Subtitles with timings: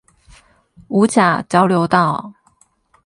[0.87, 2.33] 五甲交流道